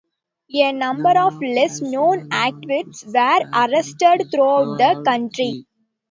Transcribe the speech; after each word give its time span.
A 0.55 0.71
number 0.71 1.11
of 1.15 1.39
less 1.43 1.79
known 1.79 2.27
activists 2.31 3.05
were 3.05 3.47
arrested 3.53 4.31
throughout 4.31 4.79
the 4.79 5.03
country. 5.05 5.67